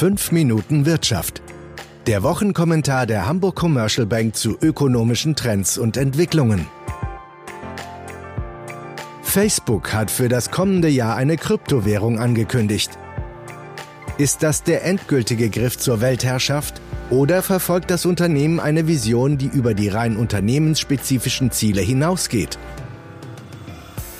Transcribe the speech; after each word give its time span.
5 0.00 0.32
Minuten 0.32 0.86
Wirtschaft. 0.86 1.42
Der 2.06 2.22
Wochenkommentar 2.22 3.04
der 3.04 3.26
Hamburg 3.26 3.54
Commercial 3.54 4.06
Bank 4.06 4.34
zu 4.34 4.56
ökonomischen 4.58 5.36
Trends 5.36 5.76
und 5.76 5.98
Entwicklungen. 5.98 6.64
Facebook 9.20 9.92
hat 9.92 10.10
für 10.10 10.30
das 10.30 10.50
kommende 10.50 10.88
Jahr 10.88 11.16
eine 11.16 11.36
Kryptowährung 11.36 12.18
angekündigt. 12.18 12.98
Ist 14.16 14.42
das 14.42 14.62
der 14.62 14.86
endgültige 14.86 15.50
Griff 15.50 15.76
zur 15.76 16.00
Weltherrschaft? 16.00 16.80
Oder 17.10 17.42
verfolgt 17.42 17.90
das 17.90 18.06
Unternehmen 18.06 18.58
eine 18.58 18.86
Vision, 18.88 19.36
die 19.36 19.48
über 19.48 19.74
die 19.74 19.90
rein 19.90 20.16
unternehmensspezifischen 20.16 21.50
Ziele 21.50 21.82
hinausgeht? 21.82 22.58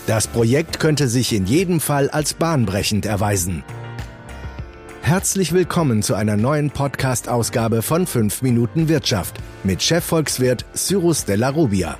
Das 0.05 0.27
Projekt 0.27 0.79
könnte 0.79 1.07
sich 1.07 1.33
in 1.33 1.47
jedem 1.47 1.79
Fall 1.79 2.11
als 2.11 2.35
bahnbrechend 2.35 3.07
erweisen. 3.07 3.63
Herzlich 5.11 5.51
willkommen 5.51 6.03
zu 6.03 6.15
einer 6.15 6.37
neuen 6.37 6.71
Podcast-Ausgabe 6.71 7.81
von 7.81 8.07
5 8.07 8.43
Minuten 8.43 8.87
Wirtschaft 8.87 9.35
mit 9.65 9.83
Chefvolkswirt 9.83 10.63
Cyrus 10.73 11.25
Della 11.25 11.49
Rubia. 11.49 11.99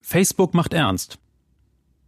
Facebook 0.00 0.54
macht 0.54 0.74
ernst. 0.74 1.20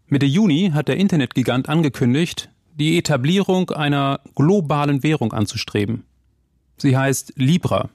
Mitte 0.09 0.27
Juni 0.27 0.73
hat 0.75 0.89
der 0.89 0.97
Internetgigant 0.97 1.69
angekündigt, 1.69 2.51
die 2.75 2.99
Etablierung 2.99 3.71
einer 3.71 4.19
globalen 4.35 5.05
Währung 5.05 5.33
anzustreben. 5.33 6.05
Sie 6.79 6.97
heißt 6.97 7.35
Libra, 7.37 7.91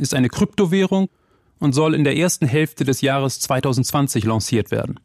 ist 0.00 0.14
eine 0.14 0.28
Kryptowährung 0.28 1.08
und 1.58 1.72
soll 1.72 1.96
in 1.96 2.04
der 2.04 2.16
ersten 2.16 2.46
Hälfte 2.46 2.84
des 2.84 3.00
Jahres 3.00 3.40
2020 3.40 4.22
lanciert 4.22 4.70
werden. 4.70 5.00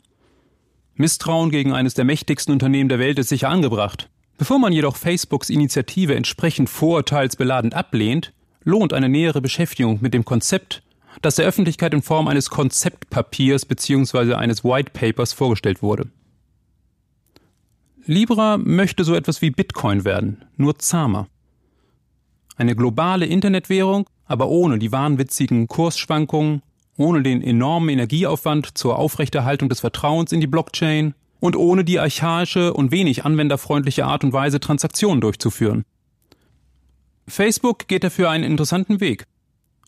Misstrauen 0.96 1.50
gegen 1.50 1.74
eines 1.74 1.94
der 1.94 2.06
mächtigsten 2.06 2.54
Unternehmen 2.54 2.90
der 2.90 3.00
Welt 3.00 3.20
ist 3.20 3.30
sicher 3.30 3.50
angebracht. 3.50 4.10
Bevor 4.38 4.60
man 4.60 4.74
jedoch 4.74 4.96
Facebooks 4.96 5.50
Initiative 5.50 6.16
entsprechend 6.16 6.70
vorurteilsbeladend 6.70 7.74
ablehnt, 7.74 8.34
lohnt 8.64 8.94
eine 8.94 9.10
nähere 9.10 9.42
Beschäftigung 9.42 10.00
mit 10.02 10.14
dem 10.14 10.26
Konzept, 10.26 10.84
das 11.22 11.36
der 11.36 11.46
Öffentlichkeit 11.46 11.94
in 11.94 12.02
Form 12.02 12.28
eines 12.28 12.50
Konzeptpapiers 12.50 13.66
bzw. 13.66 14.34
eines 14.36 14.64
White 14.64 14.92
Papers 14.94 15.34
vorgestellt 15.34 15.82
wurde. 15.82 16.08
Libra 18.06 18.58
möchte 18.58 19.04
so 19.04 19.14
etwas 19.14 19.42
wie 19.42 19.52
Bitcoin 19.52 20.06
werden, 20.06 20.44
nur 20.58 20.80
zahmer. 20.80 21.28
Eine 22.58 22.76
globale 22.76 23.26
Internetwährung, 23.26 24.10
aber 24.26 24.50
ohne 24.50 24.80
die 24.80 24.92
wahnwitzigen 24.92 25.68
Kursschwankungen, 25.68 26.62
ohne 27.02 27.24
den 27.24 27.42
enormen 27.42 27.90
Energieaufwand 27.90 28.78
zur 28.78 28.98
Aufrechterhaltung 28.98 29.70
des 29.70 29.82
Vertrauens 29.82 30.32
in 30.32 30.42
die 30.42 30.48
Blockchain 30.48 31.14
und 31.40 31.56
ohne 31.56 31.84
die 31.84 32.00
archaische 32.00 32.74
und 32.74 32.92
wenig 32.92 33.26
anwenderfreundliche 33.26 34.06
Art 34.06 34.24
und 34.24 34.32
Weise, 34.32 34.60
Transaktionen 34.60 35.22
durchzuführen. 35.22 35.84
Facebook 37.28 37.88
geht 37.88 38.04
dafür 38.04 38.30
einen 38.30 38.44
interessanten 38.44 39.00
Weg. 39.00 39.26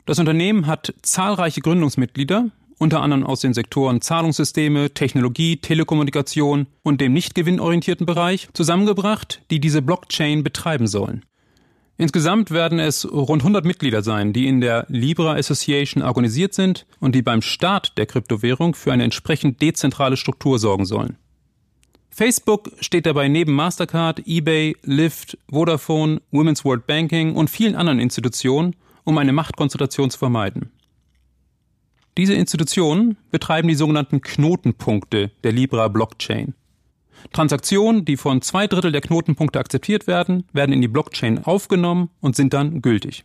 Das 0.05 0.19
Unternehmen 0.19 0.67
hat 0.67 0.93
zahlreiche 1.01 1.61
Gründungsmitglieder, 1.61 2.49
unter 2.79 3.01
anderem 3.01 3.25
aus 3.25 3.39
den 3.39 3.53
Sektoren 3.53 4.01
Zahlungssysteme, 4.01 4.93
Technologie, 4.93 5.57
Telekommunikation 5.57 6.67
und 6.81 6.99
dem 6.99 7.13
nicht 7.13 7.35
gewinnorientierten 7.35 8.05
Bereich, 8.05 8.49
zusammengebracht, 8.53 9.41
die 9.51 9.59
diese 9.59 9.81
Blockchain 9.81 10.43
betreiben 10.43 10.87
sollen. 10.87 11.23
Insgesamt 11.97 12.49
werden 12.51 12.79
es 12.79 13.09
rund 13.09 13.43
100 13.43 13.65
Mitglieder 13.65 14.01
sein, 14.01 14.33
die 14.33 14.47
in 14.47 14.61
der 14.61 14.85
Libra 14.89 15.35
Association 15.35 16.01
organisiert 16.01 16.53
sind 16.53 16.87
und 16.99 17.13
die 17.13 17.21
beim 17.21 17.41
Start 17.41 17.97
der 17.97 18.07
Kryptowährung 18.07 18.73
für 18.73 18.91
eine 18.91 19.03
entsprechend 19.03 19.61
dezentrale 19.61 20.17
Struktur 20.17 20.57
sorgen 20.57 20.85
sollen. 20.85 21.17
Facebook 22.09 22.71
steht 22.79 23.05
dabei 23.05 23.27
neben 23.27 23.53
Mastercard, 23.53 24.27
eBay, 24.27 24.75
Lyft, 24.83 25.37
Vodafone, 25.49 26.21
Women's 26.31 26.63
World 26.63 26.85
Banking 26.87 27.35
und 27.35 27.49
vielen 27.49 27.75
anderen 27.75 27.99
Institutionen, 27.99 28.75
um 29.03 29.17
eine 29.17 29.33
Machtkonzentration 29.33 30.09
zu 30.09 30.19
vermeiden. 30.19 30.71
Diese 32.17 32.35
Institutionen 32.35 33.17
betreiben 33.31 33.67
die 33.67 33.75
sogenannten 33.75 34.21
Knotenpunkte 34.21 35.31
der 35.43 35.51
Libra 35.51 35.87
Blockchain. 35.87 36.53
Transaktionen, 37.31 38.05
die 38.05 38.17
von 38.17 38.41
zwei 38.41 38.67
Drittel 38.67 38.91
der 38.91 39.01
Knotenpunkte 39.01 39.59
akzeptiert 39.59 40.07
werden, 40.07 40.45
werden 40.53 40.73
in 40.73 40.81
die 40.81 40.87
Blockchain 40.87 41.43
aufgenommen 41.43 42.09
und 42.21 42.35
sind 42.35 42.53
dann 42.53 42.81
gültig. 42.81 43.23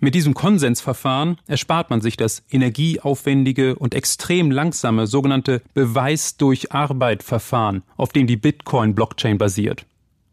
Mit 0.00 0.14
diesem 0.14 0.34
Konsensverfahren 0.34 1.38
erspart 1.48 1.90
man 1.90 2.00
sich 2.00 2.16
das 2.16 2.44
energieaufwendige 2.50 3.74
und 3.74 3.94
extrem 3.94 4.50
langsame 4.50 5.08
sogenannte 5.08 5.60
Beweis 5.74 6.36
durch 6.36 6.72
Arbeit 6.72 7.24
Verfahren, 7.24 7.82
auf 7.96 8.10
dem 8.10 8.28
die 8.28 8.36
Bitcoin-Blockchain 8.36 9.38
basiert. 9.38 9.86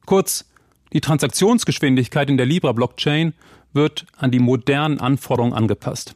Kurz, 0.05 0.45
die 0.93 1.01
Transaktionsgeschwindigkeit 1.01 2.29
in 2.29 2.37
der 2.37 2.45
Libra-Blockchain 2.45 3.33
wird 3.73 4.05
an 4.17 4.29
die 4.29 4.39
modernen 4.39 4.99
Anforderungen 4.99 5.53
angepasst. 5.53 6.15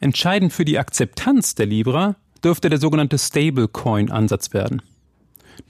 Entscheidend 0.00 0.52
für 0.52 0.64
die 0.64 0.78
Akzeptanz 0.78 1.54
der 1.54 1.66
Libra 1.66 2.16
dürfte 2.42 2.68
der 2.68 2.80
sogenannte 2.80 3.18
Stablecoin-Ansatz 3.18 4.52
werden. 4.52 4.82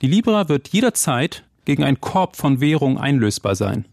Die 0.01 0.07
Libra 0.07 0.49
wird 0.49 0.69
jederzeit 0.69 1.45
gegen 1.65 1.85
einen 1.85 2.01
Korb 2.01 2.37
von 2.37 2.61
Währung 2.61 2.99
einlösbar 2.99 3.55
sein. 3.55 3.87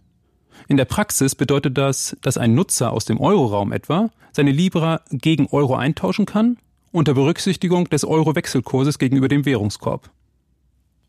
In 0.67 0.77
der 0.77 0.85
Praxis 0.85 1.35
bedeutet 1.35 1.77
das, 1.77 2.15
dass 2.21 2.37
ein 2.37 2.53
Nutzer 2.53 2.91
aus 2.91 3.05
dem 3.05 3.19
Euroraum 3.19 3.71
etwa 3.71 4.09
seine 4.31 4.51
Libra 4.51 5.01
gegen 5.11 5.47
Euro 5.47 5.75
eintauschen 5.75 6.25
kann, 6.25 6.57
unter 6.91 7.13
Berücksichtigung 7.13 7.89
des 7.89 8.05
Euro-Wechselkurses 8.05 8.99
gegenüber 8.99 9.27
dem 9.27 9.45
Währungskorb. 9.45 10.09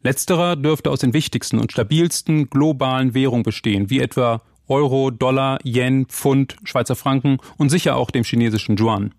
Letzterer 0.03 0.57
dürfte 0.57 0.91
aus 0.91 1.01
den 1.01 1.13
wichtigsten 1.13 1.59
und 1.59 1.73
stabilsten 1.73 2.49
globalen 2.49 3.13
Währungen 3.13 3.43
bestehen, 3.43 3.91
wie 3.91 4.01
etwa 4.01 4.41
Euro, 4.67 5.11
Dollar, 5.11 5.59
Yen, 5.65 6.07
Pfund, 6.07 6.57
Schweizer 6.65 6.97
Franken 6.97 7.39
und 7.59 7.71
sicher 7.71 7.97
auch 7.97 8.11
dem 8.11 8.25
chinesischen 8.25 8.77
Yuan. 8.77 9.13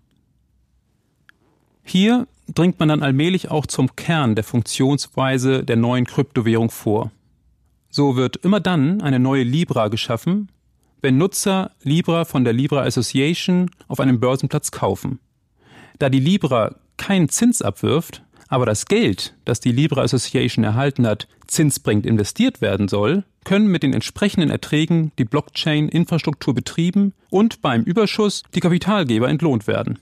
Hier 1.82 2.26
dringt 2.48 2.78
man 2.78 2.88
dann 2.88 3.02
allmählich 3.02 3.50
auch 3.50 3.66
zum 3.66 3.96
Kern 3.96 4.34
der 4.34 4.44
Funktionsweise 4.44 5.64
der 5.64 5.76
neuen 5.76 6.06
Kryptowährung 6.06 6.70
vor. 6.70 7.10
So 7.90 8.16
wird 8.16 8.36
immer 8.36 8.60
dann 8.60 9.02
eine 9.02 9.18
neue 9.18 9.42
Libra 9.42 9.88
geschaffen, 9.88 10.48
wenn 11.02 11.18
Nutzer 11.18 11.72
Libra 11.82 12.24
von 12.24 12.44
der 12.44 12.52
Libra 12.52 12.82
Association 12.82 13.70
auf 13.88 14.00
einem 14.00 14.20
Börsenplatz 14.20 14.70
kaufen. 14.70 15.18
Da 15.98 16.08
die 16.08 16.20
Libra 16.20 16.76
keinen 16.96 17.28
Zins 17.28 17.60
abwirft, 17.60 18.22
aber 18.48 18.66
das 18.66 18.86
Geld, 18.86 19.34
das 19.44 19.60
die 19.60 19.72
Libra 19.72 20.02
Association 20.02 20.64
erhalten 20.64 21.06
hat, 21.06 21.26
zinsbringend 21.46 22.06
investiert 22.06 22.60
werden 22.60 22.88
soll, 22.88 23.24
können 23.44 23.66
mit 23.66 23.82
den 23.82 23.92
entsprechenden 23.92 24.50
Erträgen 24.50 25.12
die 25.18 25.24
Blockchain-Infrastruktur 25.24 26.54
betrieben 26.54 27.14
und 27.30 27.62
beim 27.62 27.82
Überschuss 27.82 28.42
die 28.54 28.60
Kapitalgeber 28.60 29.28
entlohnt 29.28 29.66
werden. 29.66 29.98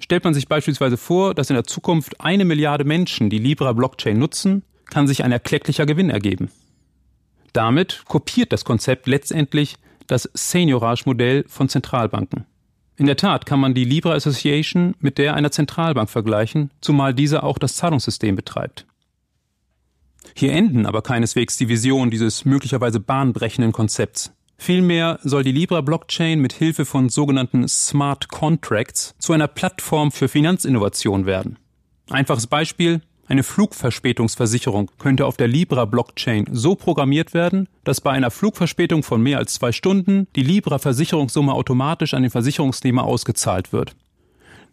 Stellt 0.00 0.24
man 0.24 0.34
sich 0.34 0.48
beispielsweise 0.48 0.96
vor, 0.96 1.34
dass 1.34 1.50
in 1.50 1.54
der 1.54 1.64
Zukunft 1.64 2.20
eine 2.20 2.44
Milliarde 2.44 2.84
Menschen 2.84 3.30
die 3.30 3.38
Libra 3.38 3.72
Blockchain 3.72 4.18
nutzen, 4.18 4.64
kann 4.86 5.06
sich 5.06 5.22
ein 5.22 5.30
erklecklicher 5.30 5.86
Gewinn 5.86 6.10
ergeben. 6.10 6.50
Damit 7.52 8.02
kopiert 8.06 8.52
das 8.52 8.64
Konzept 8.64 9.06
letztendlich 9.06 9.76
das 10.06 10.28
Seniorage-Modell 10.34 11.44
von 11.46 11.68
Zentralbanken. 11.68 12.46
In 12.96 13.06
der 13.06 13.16
Tat 13.16 13.46
kann 13.46 13.60
man 13.60 13.74
die 13.74 13.84
Libra 13.84 14.14
Association 14.14 14.94
mit 15.00 15.18
der 15.18 15.34
einer 15.34 15.50
Zentralbank 15.50 16.10
vergleichen, 16.10 16.70
zumal 16.80 17.14
diese 17.14 17.42
auch 17.42 17.58
das 17.58 17.76
Zahlungssystem 17.76 18.36
betreibt. 18.36 18.86
Hier 20.34 20.52
enden 20.52 20.86
aber 20.86 21.02
keineswegs 21.02 21.56
die 21.56 21.68
Vision 21.68 22.10
dieses 22.10 22.44
möglicherweise 22.44 23.00
bahnbrechenden 23.00 23.72
Konzepts. 23.72 24.32
Vielmehr 24.62 25.18
soll 25.22 25.42
die 25.42 25.52
Libra 25.52 25.80
Blockchain 25.80 26.38
mit 26.38 26.52
Hilfe 26.52 26.84
von 26.84 27.08
sogenannten 27.08 27.66
Smart 27.66 28.28
Contracts 28.28 29.14
zu 29.18 29.32
einer 29.32 29.48
Plattform 29.48 30.12
für 30.12 30.28
Finanzinnovation 30.28 31.24
werden. 31.24 31.58
Einfaches 32.10 32.46
Beispiel, 32.46 33.00
eine 33.26 33.42
Flugverspätungsversicherung 33.42 34.90
könnte 34.98 35.24
auf 35.24 35.38
der 35.38 35.48
Libra 35.48 35.86
Blockchain 35.86 36.44
so 36.52 36.74
programmiert 36.74 37.32
werden, 37.32 37.70
dass 37.84 38.02
bei 38.02 38.10
einer 38.10 38.30
Flugverspätung 38.30 39.02
von 39.02 39.22
mehr 39.22 39.38
als 39.38 39.54
zwei 39.54 39.72
Stunden 39.72 40.28
die 40.36 40.42
Libra 40.42 40.78
Versicherungssumme 40.78 41.54
automatisch 41.54 42.12
an 42.12 42.20
den 42.20 42.30
Versicherungsnehmer 42.30 43.04
ausgezahlt 43.04 43.72
wird. 43.72 43.96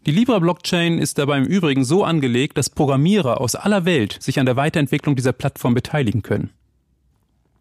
Die 0.06 0.12
Libra 0.12 0.40
Blockchain 0.40 1.00
ist 1.00 1.18
dabei 1.18 1.38
im 1.38 1.46
Übrigen 1.46 1.86
so 1.86 2.04
angelegt, 2.04 2.58
dass 2.58 2.70
Programmierer 2.70 3.40
aus 3.40 3.56
aller 3.56 3.86
Welt 3.86 4.18
sich 4.20 4.38
an 4.38 4.46
der 4.48 4.58
Weiterentwicklung 4.58 5.16
dieser 5.16 5.32
Plattform 5.32 5.74
beteiligen 5.74 6.24
können. 6.24 6.50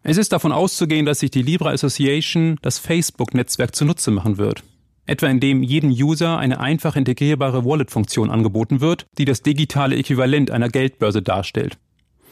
Es 0.03 0.17
ist 0.17 0.31
davon 0.31 0.51
auszugehen, 0.51 1.05
dass 1.05 1.19
sich 1.19 1.31
die 1.31 1.41
Libra 1.41 1.71
Association 1.71 2.57
das 2.61 2.79
Facebook-Netzwerk 2.79 3.75
zunutze 3.75 4.11
machen 4.11 4.37
wird. 4.37 4.63
Etwa 5.05 5.27
indem 5.27 5.63
jedem 5.63 5.89
User 5.89 6.37
eine 6.37 6.59
einfach 6.59 6.95
integrierbare 6.95 7.65
Wallet-Funktion 7.65 8.29
angeboten 8.29 8.81
wird, 8.81 9.05
die 9.17 9.25
das 9.25 9.41
digitale 9.41 9.95
Äquivalent 9.95 10.51
einer 10.51 10.69
Geldbörse 10.69 11.21
darstellt. 11.21 11.77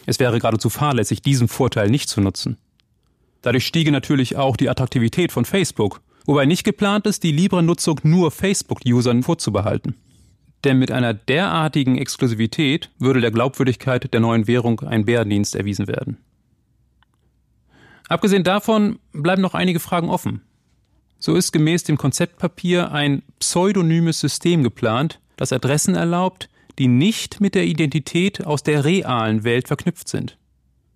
Es 0.06 0.20
wäre 0.20 0.40
geradezu 0.40 0.70
fahrlässig, 0.70 1.22
diesen 1.22 1.48
Vorteil 1.48 1.90
nicht 1.90 2.10
zu 2.10 2.22
nutzen. 2.22 2.58
Dadurch 3.42 3.66
stiege 3.66 3.92
natürlich 3.92 4.36
auch 4.36 4.58
die 4.58 4.70
Attraktivität 4.70 5.32
von 5.32 5.46
Facebook, 5.46 6.02
wobei 6.26 6.46
nicht 6.46 6.64
geplant 6.64 7.06
ist, 7.08 7.24
die 7.24 7.32
Libra-Nutzung 7.32 8.00
nur 8.04 8.32
Facebook-Usern 8.32 9.24
vorzubehalten. 9.24 9.96
Denn 10.64 10.80
mit 10.80 10.92
einer 10.92 11.14
derartigen 11.14 11.98
Exklusivität 11.98 12.90
würde 12.98 13.22
der 13.22 13.32
Glaubwürdigkeit 13.32 14.12
der 14.14 14.20
neuen 14.20 14.48
Währung 14.48 14.82
ein 14.82 15.06
Bärendienst 15.06 15.56
erwiesen 15.56 15.88
werden. 15.88 16.18
Abgesehen 18.08 18.44
davon 18.44 19.00
bleiben 19.14 19.42
noch 19.42 19.54
einige 19.54 19.80
Fragen 19.80 20.10
offen. 20.10 20.42
So 21.20 21.36
ist 21.36 21.52
gemäß 21.52 21.84
dem 21.84 21.98
Konzeptpapier 21.98 22.92
ein 22.92 23.24
pseudonymes 23.40 24.20
System 24.20 24.64
geplant, 24.64 25.20
das 25.38 25.52
Adressen 25.52 25.96
erlaubt, 25.96 26.50
die 26.78 26.88
nicht 26.88 27.42
mit 27.42 27.56
der 27.56 27.66
Identität 27.66 28.46
aus 28.46 28.64
der 28.64 28.86
realen 28.86 29.44
Welt 29.44 29.68
verknüpft 29.68 30.08
sind. 30.08 30.38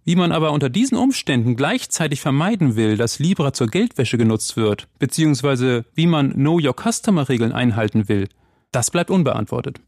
Wie 0.03 0.15
man 0.15 0.31
aber 0.31 0.51
unter 0.51 0.69
diesen 0.69 0.97
Umständen 0.97 1.55
gleichzeitig 1.55 2.21
vermeiden 2.21 2.75
will, 2.75 2.97
dass 2.97 3.19
Libra 3.19 3.53
zur 3.53 3.67
Geldwäsche 3.67 4.17
genutzt 4.17 4.57
wird, 4.57 4.87
beziehungsweise 4.97 5.85
wie 5.93 6.07
man 6.07 6.33
Know 6.33 6.59
Your 6.61 6.75
Customer 6.75 7.29
Regeln 7.29 7.51
einhalten 7.51 8.09
will, 8.09 8.27
das 8.71 8.91
bleibt 8.91 9.11
unbeantwortet. 9.11 9.79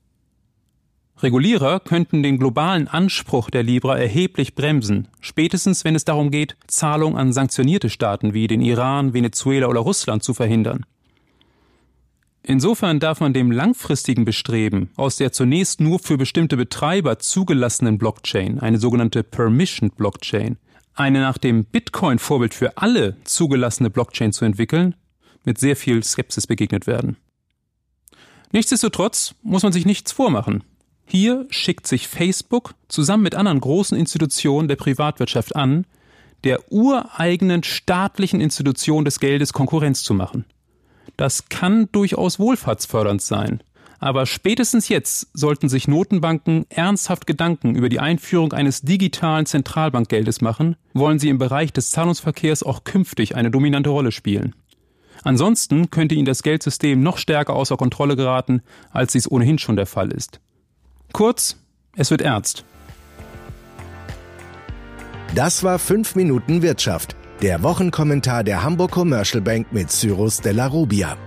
Regulierer 1.21 1.79
könnten 1.79 2.23
den 2.23 2.39
globalen 2.39 2.87
Anspruch 2.87 3.51
der 3.51 3.61
Libra 3.61 3.97
erheblich 3.97 4.55
bremsen, 4.55 5.07
spätestens 5.19 5.85
wenn 5.85 5.93
es 5.93 6.03
darum 6.03 6.31
geht, 6.31 6.55
Zahlungen 6.65 7.17
an 7.17 7.31
sanktionierte 7.31 7.91
Staaten 7.91 8.33
wie 8.33 8.47
den 8.47 8.61
Iran, 8.61 9.13
Venezuela 9.13 9.67
oder 9.67 9.81
Russland 9.81 10.23
zu 10.23 10.33
verhindern. 10.33 10.85
Insofern 12.43 12.99
darf 12.99 13.19
man 13.19 13.33
dem 13.33 13.51
langfristigen 13.51 14.25
Bestreben, 14.25 14.89
aus 14.95 15.17
der 15.17 15.31
zunächst 15.31 15.79
nur 15.79 15.99
für 15.99 16.17
bestimmte 16.17 16.57
Betreiber 16.57 17.19
zugelassenen 17.19 17.99
Blockchain, 17.99 18.59
eine 18.59 18.79
sogenannte 18.79 19.21
Permissioned 19.21 19.95
Blockchain, 19.95 20.57
eine 20.95 21.21
nach 21.21 21.37
dem 21.37 21.65
Bitcoin-Vorbild 21.65 22.55
für 22.55 22.77
alle 22.77 23.15
zugelassene 23.25 23.91
Blockchain 23.91 24.33
zu 24.33 24.43
entwickeln, 24.43 24.95
mit 25.45 25.59
sehr 25.59 25.75
viel 25.75 26.03
Skepsis 26.03 26.47
begegnet 26.47 26.87
werden. 26.87 27.17
Nichtsdestotrotz 28.51 29.35
muss 29.43 29.61
man 29.61 29.71
sich 29.71 29.85
nichts 29.85 30.11
vormachen. 30.11 30.63
Hier 31.11 31.45
schickt 31.49 31.87
sich 31.87 32.07
Facebook 32.07 32.73
zusammen 32.87 33.23
mit 33.23 33.35
anderen 33.35 33.59
großen 33.59 33.97
Institutionen 33.97 34.69
der 34.69 34.77
Privatwirtschaft 34.77 35.57
an, 35.57 35.85
der 36.45 36.71
ureigenen 36.71 37.63
staatlichen 37.63 38.39
Institution 38.39 39.03
des 39.03 39.19
Geldes 39.19 39.51
Konkurrenz 39.51 40.03
zu 40.03 40.13
machen. 40.13 40.45
Das 41.17 41.49
kann 41.49 41.89
durchaus 41.91 42.39
wohlfahrtsfördernd 42.39 43.21
sein. 43.21 43.61
Aber 43.99 44.25
spätestens 44.25 44.87
jetzt 44.87 45.27
sollten 45.33 45.67
sich 45.67 45.89
Notenbanken 45.89 46.65
ernsthaft 46.69 47.27
Gedanken 47.27 47.75
über 47.75 47.89
die 47.89 47.99
Einführung 47.99 48.53
eines 48.53 48.79
digitalen 48.83 49.45
Zentralbankgeldes 49.45 50.39
machen, 50.39 50.77
wollen 50.93 51.19
sie 51.19 51.27
im 51.27 51.39
Bereich 51.39 51.73
des 51.73 51.91
Zahlungsverkehrs 51.91 52.63
auch 52.63 52.85
künftig 52.85 53.35
eine 53.35 53.51
dominante 53.51 53.89
Rolle 53.89 54.13
spielen. 54.13 54.55
Ansonsten 55.23 55.91
könnte 55.91 56.15
ihnen 56.15 56.23
das 56.23 56.41
Geldsystem 56.41 57.03
noch 57.03 57.17
stärker 57.17 57.53
außer 57.53 57.75
Kontrolle 57.75 58.15
geraten, 58.15 58.61
als 58.91 59.11
dies 59.11 59.29
ohnehin 59.29 59.57
schon 59.57 59.75
der 59.75 59.87
Fall 59.87 60.13
ist. 60.13 60.39
Kurz, 61.13 61.57
es 61.95 62.11
wird 62.11 62.21
ernst. 62.21 62.63
Das 65.35 65.63
war 65.63 65.79
5 65.79 66.15
Minuten 66.15 66.61
Wirtschaft 66.61 67.15
der 67.41 67.63
Wochenkommentar 67.63 68.43
der 68.43 68.63
Hamburg 68.63 68.91
Commercial 68.91 69.41
Bank 69.41 69.73
mit 69.73 69.89
Cyrus 69.89 70.41
Della 70.41 70.67
Rubia. 70.67 71.17